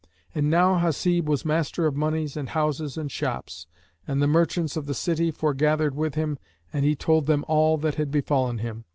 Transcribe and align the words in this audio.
And 0.33 0.49
now 0.49 0.79
Hasib 0.79 1.25
was 1.27 1.45
master 1.45 1.85
of 1.85 1.95
monies 1.95 2.35
and 2.35 2.49
houses 2.49 2.97
and 2.97 3.11
shops, 3.11 3.67
and 4.07 4.19
the 4.19 4.25
merchants 4.25 4.75
of 4.75 4.87
the 4.87 4.95
city 4.95 5.29
foregathered 5.29 5.93
with 5.93 6.15
him 6.15 6.39
and 6.73 6.83
he 6.83 6.95
told 6.95 7.27
them 7.27 7.45
all 7.47 7.77
that 7.77 7.93
had 8.01 8.09
befallen 8.09 8.57
him. 8.57 8.85